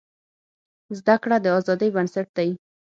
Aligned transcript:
زده 0.97 1.15
کړه 1.23 1.37
د 1.41 1.45
ازادۍ 1.57 1.89
بنسټ 1.95 2.27
دی. 2.37 2.49